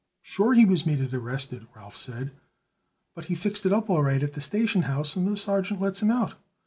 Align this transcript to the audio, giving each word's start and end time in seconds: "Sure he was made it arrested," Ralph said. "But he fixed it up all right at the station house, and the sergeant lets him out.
"Sure 0.23 0.53
he 0.55 0.65
was 0.65 0.83
made 0.83 0.99
it 0.99 1.13
arrested," 1.13 1.67
Ralph 1.75 1.95
said. 1.95 2.31
"But 3.13 3.25
he 3.25 3.35
fixed 3.35 3.67
it 3.67 3.71
up 3.71 3.87
all 3.87 4.01
right 4.01 4.23
at 4.23 4.33
the 4.33 4.41
station 4.41 4.81
house, 4.81 5.15
and 5.15 5.27
the 5.27 5.37
sergeant 5.37 5.79
lets 5.79 6.01
him 6.01 6.09
out. 6.09 6.33